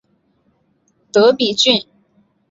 [1.11, 1.85] 德比郡。